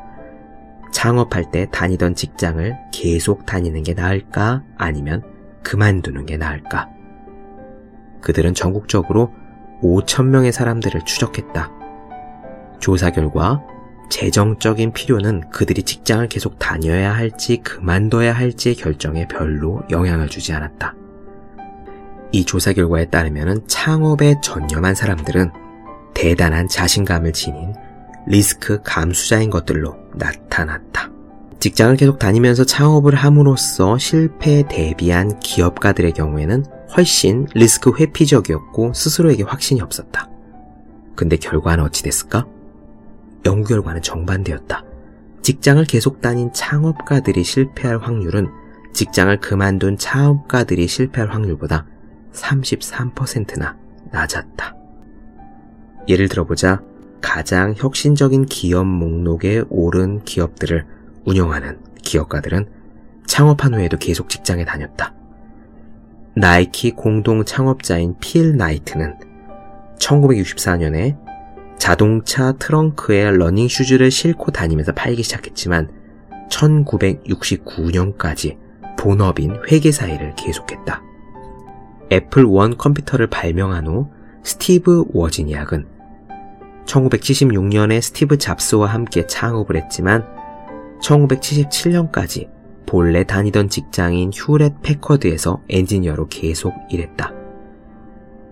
[0.91, 4.63] 창업할 때 다니던 직장을 계속 다니는 게 나을까?
[4.77, 5.23] 아니면
[5.63, 6.89] 그만두는 게 나을까?
[8.21, 9.31] 그들은 전국적으로
[9.81, 11.76] 5천명의 사람들을 추적했다.
[12.79, 13.61] 조사 결과
[14.09, 20.95] 재정적인 필요는 그들이 직장을 계속 다녀야 할지 그만둬야 할지 결정에 별로 영향을 주지 않았다.
[22.31, 25.51] 이 조사 결과에 따르면 창업에 전념한 사람들은
[26.13, 27.73] 대단한 자신감을 지닌
[28.25, 31.11] 리스크 감수자인 것들로 나타났다.
[31.59, 40.29] 직장을 계속 다니면서 창업을 함으로써 실패에 대비한 기업가들의 경우에는 훨씬 리스크 회피적이었고 스스로에게 확신이 없었다.
[41.15, 42.45] 근데 결과는 어찌 됐을까?
[43.47, 44.83] 연구 결과는 정반대였다.
[45.41, 48.49] 직장을 계속 다닌 창업가들이 실패할 확률은
[48.93, 51.85] 직장을 그만둔 창업가들이 실패할 확률보다
[52.33, 53.77] 33%나
[54.11, 54.75] 낮았다.
[56.09, 56.81] 예를 들어보자
[57.21, 60.85] 가장 혁신적인 기업 목록에 오른 기업들을
[61.25, 62.67] 운영하는 기업가들은
[63.25, 65.13] 창업한 후에도 계속 직장에 다녔다.
[66.35, 69.17] 나이키 공동 창업자인 필 나이트는
[69.99, 71.26] 1964년에
[71.77, 75.89] 자동차 트렁크에 러닝 슈즈를 싣고 다니면서 팔기 시작했지만
[76.49, 78.57] 1969년까지
[78.97, 81.01] 본업인 회계사 일을 계속했다.
[82.11, 84.09] 애플 원 컴퓨터를 발명한 후
[84.43, 85.87] 스티브 워즈니악은
[86.85, 90.25] 1976년에 스티브 잡스와 함께 창업을 했지만
[91.01, 92.49] 1977년까지
[92.85, 97.36] 본래 다니던 직장인 휴렛 패커드에서 엔지니어로 계속 일했다.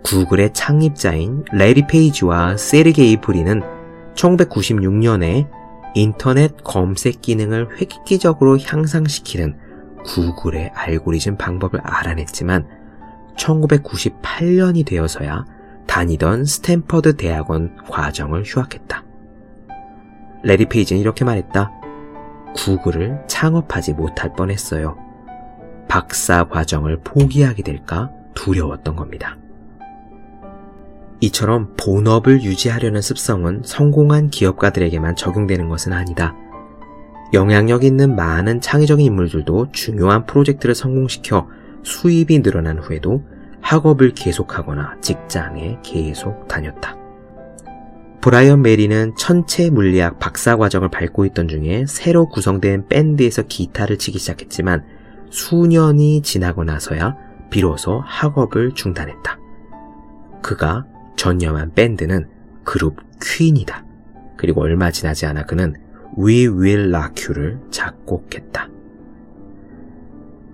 [0.05, 3.63] 구글의 창립자인 래리 페이지와 세르게이 브린은
[4.13, 5.49] 1996년에
[5.95, 9.57] 인터넷 검색 기능을 획기적으로 향상시키는
[10.05, 12.67] 구글의 알고리즘 방법을 알아냈지만
[13.35, 15.43] 1998년이 되어서야
[15.87, 19.03] 다니던 스탠퍼드 대학원 과정을 휴학했다.
[20.43, 21.71] 레리 페이지는 이렇게 말했다.
[22.55, 24.97] 구글을 창업하지 못할 뻔했어요.
[25.87, 29.37] 박사 과정을 포기하게 될까 두려웠던 겁니다.
[31.25, 36.35] 이처럼 본업을 유지하려는 습성은 성공한 기업가들에게만 적용되는 것은 아니다.
[37.33, 41.47] 영향력 있는 많은 창의적인 인물들도 중요한 프로젝트를 성공시켜
[41.83, 43.23] 수입이 늘어난 후에도
[43.61, 46.95] 학업을 계속하거나 직장에 계속 다녔다.
[48.21, 54.83] 브라이언 메이는 천체 물리학 박사 과정을 밟고 있던 중에 새로 구성된 밴드에서 기타를 치기 시작했지만
[55.29, 57.15] 수년이 지나고 나서야
[57.49, 59.39] 비로소 학업을 중단했다.
[60.41, 60.85] 그가
[61.15, 62.27] 전념한 밴드는
[62.63, 63.85] 그룹 퀸이다.
[64.37, 65.75] 그리고 얼마 지나지 않아 그는
[66.17, 68.69] We Will Rock You를 작곡했다.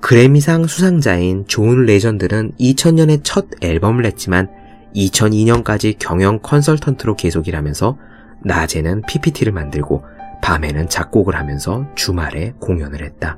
[0.02, 4.50] 그래미상 수상자인 존 레전드는 2000년에 첫 앨범을 냈지만
[4.96, 7.98] 2002년까지 경영 컨설턴트로 계속 일하면서
[8.44, 10.04] 낮에는 PPT를 만들고
[10.42, 13.38] 밤에는 작곡을 하면서 주말에 공연을 했다.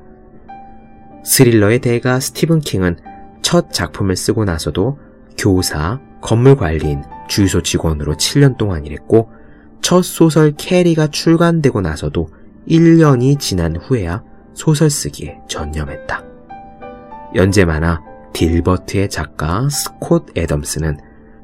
[1.26, 2.98] 스릴러의 대가 스티븐 킹은
[3.42, 4.98] 첫 작품을 쓰고 나서도
[5.38, 9.30] 교사, 건물 관리인, 주유소 직원으로 7년 동안 일했고
[9.82, 12.30] 첫 소설 캐리가 출간되고 나서도
[12.68, 16.24] 1년이 지난 후에야 소설 쓰기에 전념했다.
[17.36, 18.02] 연재 만화
[18.34, 20.98] 딜버트의 작가 스콧 애덤스는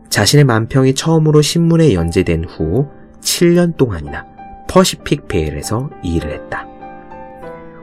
[0.10, 2.88] 자신의 만평이 처음으로 신문에 연재된 후
[3.22, 4.26] 7년 동안이나
[4.70, 6.66] 퍼시픽 벨에서 일을 했다.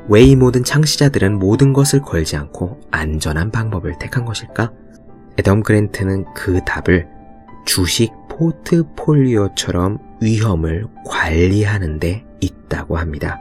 [0.08, 4.72] 왜 이 모든 창시자들은 모든 것을 걸지 않고 안전한 방법을 택한 것일까?
[5.38, 7.08] 애덤 그랜트는 그 답을
[7.64, 13.40] 주식 포트폴리오처럼 위험을 관리하는 데 있다고 합니다.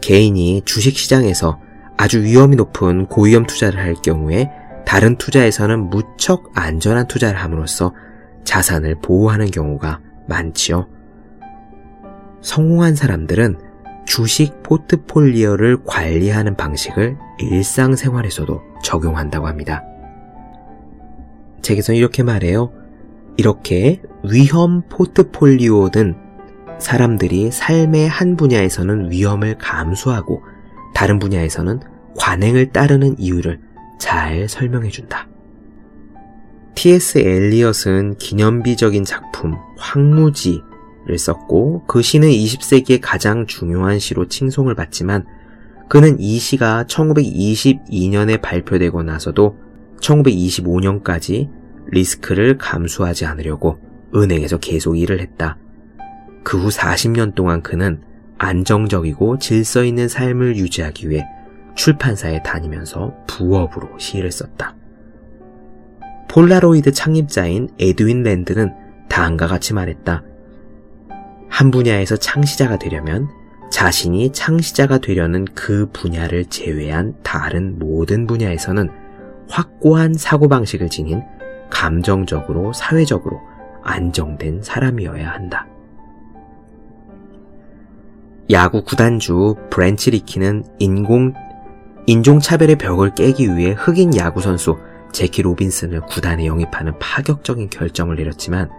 [0.00, 1.60] 개인이 주식시장에서
[1.96, 4.50] 아주 위험이 높은 고위험 투자를 할 경우에
[4.86, 7.92] 다른 투자에서는 무척 안전한 투자를 함으로써
[8.44, 10.88] 자산을 보호하는 경우가 많지요.
[12.40, 13.58] 성공한 사람들은
[14.06, 19.84] 주식 포트폴리오를 관리하는 방식을 일상생활에서도 적용한다고 합니다.
[21.62, 22.72] 책에서 이렇게 말해요.
[23.36, 26.16] 이렇게 위험 포트폴리오는
[26.78, 30.42] 사람들이 삶의 한 분야에서는 위험을 감수하고
[30.94, 31.80] 다른 분야에서는
[32.16, 33.60] 관행을 따르는 이유를
[33.98, 35.28] 잘 설명해 준다.
[36.74, 37.18] T.S.
[37.18, 45.26] 엘리엇은 기념비적인 작품 황무지를 썼고 그 시는 20세기의 가장 중요한 시로 칭송을 받지만
[45.88, 49.67] 그는 이 시가 1922년에 발표되고 나서도
[50.00, 51.50] 1925년까지
[51.90, 53.78] 리스크를 감수하지 않으려고
[54.14, 55.58] 은행에서 계속 일을 했다.
[56.42, 58.00] 그 후 40년 동안 그는
[58.38, 61.26] 안정적이고 질서 있는 삶을 유지하기 위해
[61.74, 64.74] 출판사에 다니면서 부업으로 시를 썼다.
[66.28, 68.72] 폴라로이드 창립자인 에드윈 랜드는
[69.08, 70.22] 다음과 같이 말했다.
[71.48, 73.28] 한 분야에서 창시자가 되려면
[73.70, 78.90] 자신이 창시자가 되려는 그 분야를 제외한 다른 모든 분야에서는
[79.48, 81.22] 확고한 사고방식을 지닌
[81.70, 83.40] 감정적으로, 사회적으로
[83.82, 85.66] 안정된 사람이어야 한다.
[88.50, 91.34] 야구 구단주 브랜치 리키는 인공,
[92.06, 94.78] 인종차별의 벽을 깨기 위해 흑인 야구선수
[95.12, 98.70] 재키 로빈슨을 구단에 영입하는 파격적인 결정을 내렸지만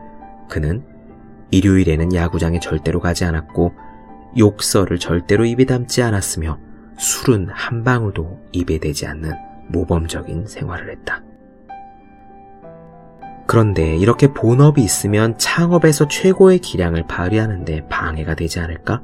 [0.49, 0.83] 그는
[1.51, 3.73] 일요일에는 야구장에 절대로 가지 않았고
[4.37, 6.59] 욕설을 절대로 입에 담지 않았으며
[6.97, 11.23] 술은 한 방울도 입에 대지 않는 모범적인 생활을 했다.
[13.47, 19.01] 그런데 이렇게 본업이 있으면 창업에서 최고의 기량을 발휘하는데 방해가 되지 않을까?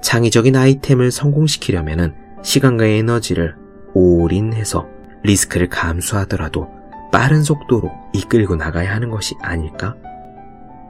[0.00, 3.56] 창의적인 아이템을 성공시키려면 시간과 에너지를
[3.92, 4.86] 올인해서
[5.24, 6.68] 리스크를 감수하더라도
[7.12, 9.94] 빠른 속도로 이끌고 나가야 하는 것이 아닐까?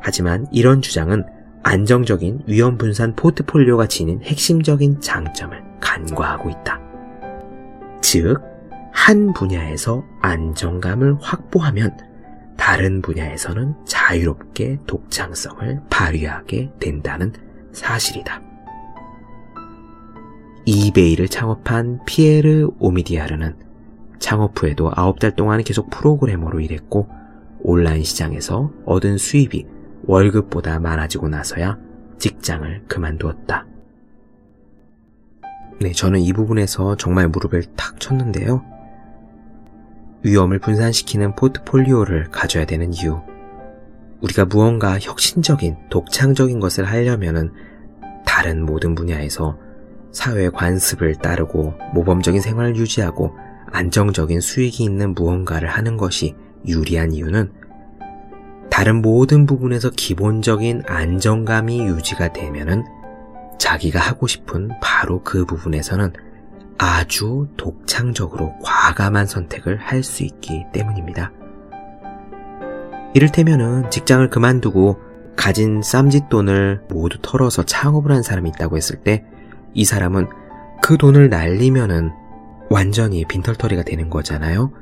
[0.01, 1.25] 하지만 이런 주장은
[1.65, 6.81] 안정적인 위험 분산 포트폴리오가 지닌 핵심적인 장점을 간과하고 있다.
[8.01, 8.54] 즉,
[8.95, 11.99] 한 분야에서 안정감을 확보하면
[12.57, 17.33] 다른 분야에서는 자유롭게 독창성을 발휘하게 된다는
[17.73, 18.41] 사실이다.
[20.65, 23.57] 이베이를 창업한 피에르 오미디아르는
[24.21, 27.09] 창업 후에도 9달 동안 계속 프로그래머로 일했고
[27.61, 29.67] 온라인 시장에서 얻은 수입이
[30.05, 31.79] 월급보다 많아지고 나서야
[32.19, 33.67] 직장을 그만두었다.
[35.81, 38.74] 네, 저는 이 부분에서 정말 무릎을 탁 쳤는데요.
[40.25, 43.21] 위험을 분산시키는 포트폴리오를 가져야 되는 이유.
[44.23, 47.53] 우리가 무언가 혁신적인, 독창적인 것을 하려면은
[48.25, 49.59] 다른 모든 분야에서
[50.13, 56.35] 사회 관습을 따르고 모범적인 생활을 유지하고 안정적인 수익이 있는 무언가를 하는 것이
[56.67, 57.53] 유리한 이유는
[58.71, 62.85] 다른 모든 부분에서 기본적인 안정감이 유지가 되면은
[63.59, 66.13] 자기가 하고 싶은 바로 그 부분에서는
[66.79, 71.33] 아주 독창적으로 과감한 선택을 할 수 있기 때문입니다.
[73.15, 74.99] 이를테면은 직장을 그만두고
[75.37, 79.25] 가진 쌈짓돈을 모두 털어서 창업을 한 사람이 있다고 했을 때
[79.75, 80.29] 이 사람은
[80.83, 82.13] 그 돈을 날리면은
[82.71, 84.73] 완전히 빈털터리가 되는 거잖아요.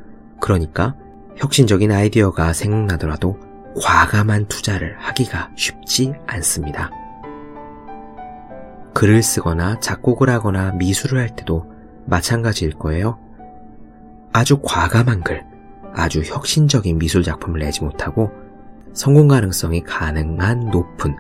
[0.41, 0.95] 그러니까
[1.37, 3.39] 혁신적인 아이디어가 생각나더라도
[3.83, 6.91] 과감한 투자를 하기가 쉽지 않습니다.
[8.95, 11.72] 글을 쓰거나 작곡을 하거나 미술을 할 때도
[12.07, 13.19] 마찬가지일 거예요.
[14.33, 15.45] 아주 과감한 글,
[15.95, 18.31] 아주 혁신적인 미술 작품을 내지 못하고
[18.93, 21.17] 성공 가능성이 가능한 높은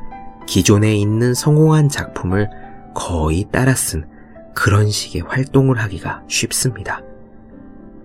[0.46, 2.48] 기존에 있는 성공한 작품을
[2.94, 4.06] 거의 따라 쓴
[4.54, 7.00] 그런 식의 활동을 하기가 쉽습니다.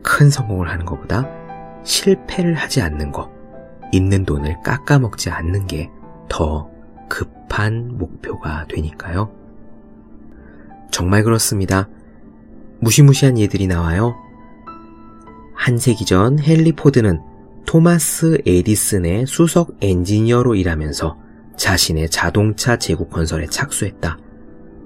[0.04, 1.28] 큰 성공을 하는 것보다
[1.84, 3.30] 실패를 하지 않는 것,
[3.92, 5.90] 있는 돈을 깎아먹지 않는 게
[6.30, 6.70] 더
[7.08, 9.32] 급한 목표가 되니까요.
[10.92, 11.88] 정말 그렇습니다.
[12.80, 14.16] 무시무시한 예들이 나와요.
[15.54, 17.22] 한 세기 전 헨리 포드는
[17.66, 21.18] 토마스 에디슨의 수석 엔지니어로 일하면서
[21.58, 24.18] 자신의 자동차 제국 건설에 착수했다.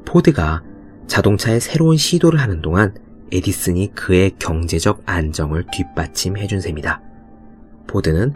[0.06, 0.64] 포드가
[1.08, 2.96] 자동차의 새로운 시도를 하는 동안
[3.32, 7.02] 에디슨이 그의 경제적 안정을 뒷받침해 준 셈이다.
[7.88, 8.34] 포드는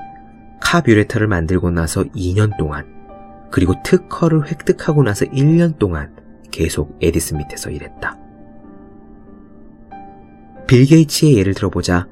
[0.61, 2.85] 카뷰레터를 만들고 나서 2년 동안,
[3.51, 6.15] 그리고 특허를 획득하고 나서 1년 동안
[6.51, 8.24] 계속 에디슨 밑에서 일했다.
[10.67, 12.07] 빌 게이츠의 예를 들어보자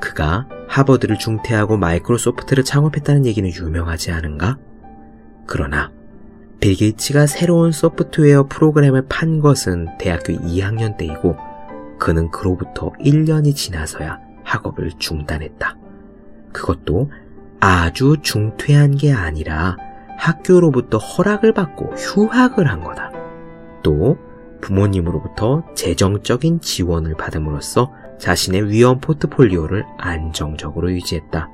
[0.00, 4.58] 그가 하버드를 중퇴하고 마이크로소프트를 창업했다는 얘기는 유명하지 않은가?
[5.46, 5.90] 그러나
[6.60, 11.36] 빌 게이츠가 새로운 소프트웨어 프로그램을 판 것은 대학교 2학년 때이고
[11.98, 15.76] 그는 그로부터 1년이 지나서야 학업을 중단했다.
[16.52, 17.10] 그것도
[17.60, 19.76] 아주 중퇴한 게 아니라
[20.16, 23.10] 학교로부터 허락을 받고 휴학을 한 거다.
[23.82, 24.18] 또
[24.60, 31.48] 부모님으로부터 재정적인 지원을 받음으로써 자신의 위험 포트폴리오를 안정적으로 유지했다.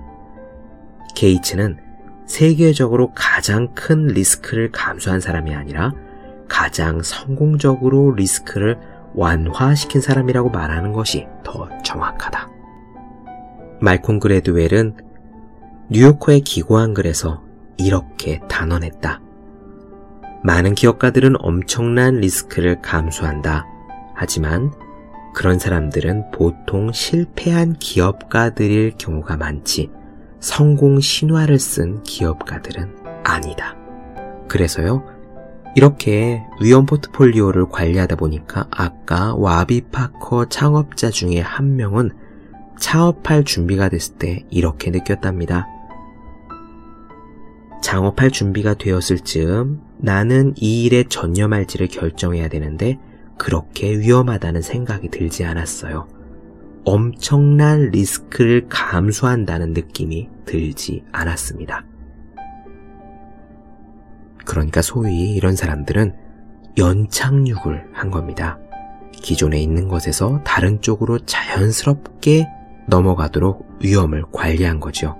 [1.15, 1.79] 게이츠는
[2.27, 5.93] 세계적으로 가장 큰 리스크를 감수한 사람이 아니라
[6.49, 8.79] 가장 성공적으로 리스크를
[9.15, 12.49] 완화시킨 사람이라고 말하는 것이 더 정확하다.
[13.81, 14.97] 말콤 그레드웰은
[15.91, 17.43] 뉴요커의 기고한 글에서
[17.77, 19.21] 이렇게 단언했다.
[20.45, 23.67] 많은 기업가들은 엄청난 리스크를 감수한다.
[24.15, 24.73] 하지만
[25.35, 29.91] 그런 사람들은 보통 실패한 기업가들일 경우가 많지
[30.41, 33.77] 성공 신화를 쓴 기업가들은 아니다.
[34.49, 35.05] 그래서요,
[35.75, 42.11] 이렇게 위험 포트폴리오를 관리하다 보니까 아까 와비 파커 창업자 중에 한 명은
[42.79, 45.67] 창업할 준비가 됐을 때 이렇게 느꼈답니다.
[47.81, 52.99] 창업할 준비가 되었을 즈음 나는 이 일에 전념할지를 결정해야 되는데
[53.39, 56.09] 그렇게 위험하다는 생각이 들지 않았어요.
[56.85, 61.85] 엄청난 리스크를 감수한다는 느낌이 들지 않았습니다.
[64.45, 66.17] 그러니까 소위 이런 사람들은
[66.77, 68.59] 연착륙을 한 겁니다.
[69.13, 72.49] 기존에 있는 것에서 다른 쪽으로 자연스럽게
[72.89, 75.17] 넘어가도록 위험을 관리한 거죠.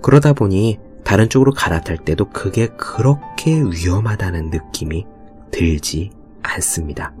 [0.00, 5.06] 그러다 보니 다른 쪽으로 갈아탈 때도 그게 그렇게 위험하다는 느낌이
[5.50, 6.10] 들지
[6.42, 7.12] 않습니다.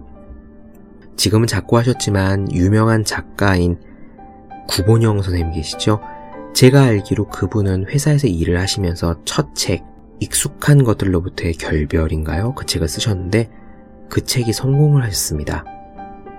[1.16, 3.78] 지금은 작고하셨지만 유명한 작가인
[4.68, 6.00] 구본영 선생님 계시죠?
[6.54, 9.84] 제가 알기로 그분은 회사에서 일을 하시면서 첫 책,
[10.20, 12.54] 익숙한 것들로부터의 결별인가요?
[12.54, 13.50] 그 책을 쓰셨는데
[14.08, 15.64] 그 책이 성공을 하셨습니다.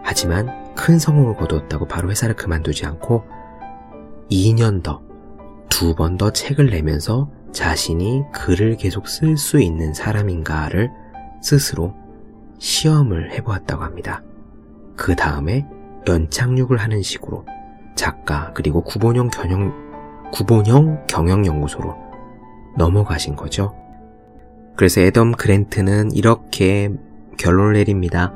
[0.04, 3.24] 하지만 큰 성공을 거두었다고 바로 회사를 그만두지 않고
[4.32, 5.02] 2년 더,
[5.74, 10.92] 두 번 더 책을 내면서 자신이 글을 계속 쓸 수 있는 사람인가를
[11.42, 11.96] 스스로
[12.60, 14.22] 시험을 해보았다고 합니다.
[14.96, 15.66] 그 다음에
[16.08, 17.44] 연착륙을 하는 식으로
[17.96, 19.74] 작가 그리고 구본형 경영
[20.32, 21.96] 구본형 경영연구소로
[22.78, 23.76] 넘어가신 거죠.
[24.76, 26.92] 그래서 애덤 그랜트는 이렇게
[27.38, 28.32] 결론을 내립니다.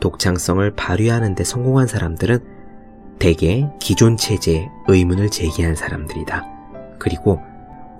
[0.00, 2.40] 독창성을 발휘하는 데 성공한 사람들은
[3.20, 6.59] 대개 기존 체제에 의문을 제기한 사람들이다.
[7.00, 7.40] 그리고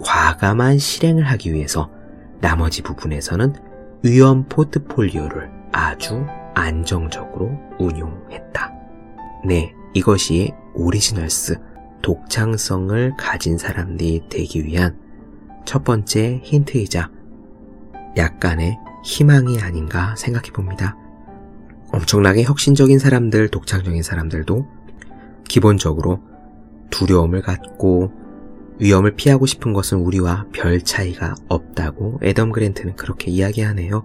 [0.03, 1.90] 과감한 실행을 하기 위해서
[2.40, 3.55] 나머지 부분에서는
[4.03, 6.24] 위험 포트폴리오를 아주
[6.55, 8.72] 안정적으로 운용했다.
[9.44, 11.59] 네, 이것이 오리지널스,
[12.03, 14.96] 독창성을 가진 사람들이 되기 위한
[15.64, 17.11] 첫 번째 힌트이자
[18.16, 20.96] 약간의 희망이 아닌가 생각해 봅니다.
[21.92, 24.66] 엄청나게 혁신적인 사람들, 독창적인 사람들도
[25.48, 26.20] 기본적으로
[26.90, 28.12] 두려움을 갖고
[28.81, 34.05] 위험을 피하고 싶은 것은 우리와 별 차이가 없다고 에덤 그랜트는 그렇게 이야기하네요.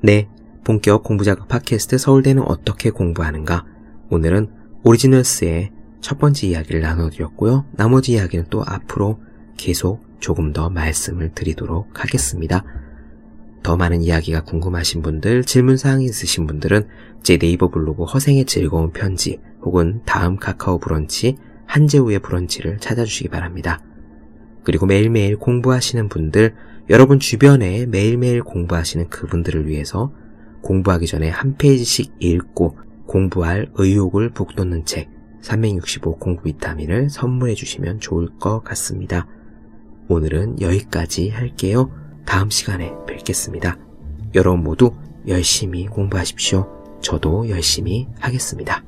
[0.00, 0.28] 네,
[0.64, 3.64] 본격 공부작업 팟캐스트 서울대는 어떻게 공부하는가?
[4.10, 4.50] 오늘은
[4.82, 7.66] 오리지널스의 첫 번째 이야기를 나눠드렸고요.
[7.72, 9.20] 나머지 이야기는 또 앞으로
[9.56, 12.64] 계속 조금 더 말씀을 드리도록 하겠습니다.
[13.64, 16.86] 더 많은 이야기가 궁금하신 분들, 질문사항이 있으신 분들은
[17.22, 23.80] 제 네이버 블로그 허생의 즐거운 편지 혹은 다음 카카오 브런치 한재우의 브런치를 찾아주시기 바랍니다.
[24.64, 26.54] 그리고 매일매일 공부하시는 분들,
[26.90, 30.12] 여러분 주변에 매일매일 공부하시는 그분들을 위해서
[30.60, 35.08] 공부하기 전에 한 페이지씩 읽고 공부할 의욕을 북돋는 책
[35.40, 39.26] 365 공부 비타민을 선물해 주시면 좋을 것 같습니다.
[40.08, 42.03] 오늘은 여기까지 할게요.
[42.24, 43.76] 다음 시간에 뵙겠습니다.
[44.34, 44.94] 여러분 모두
[45.28, 46.68] 열심히 공부하십시오.
[47.00, 48.82] 저도 열심히 하겠습니다.